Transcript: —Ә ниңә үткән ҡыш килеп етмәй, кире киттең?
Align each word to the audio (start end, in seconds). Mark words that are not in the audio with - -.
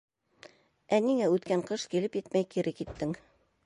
—Ә 0.97 0.99
ниңә 1.09 1.29
үткән 1.35 1.67
ҡыш 1.71 1.87
килеп 1.95 2.21
етмәй, 2.23 2.53
кире 2.57 2.79
киттең? 2.83 3.19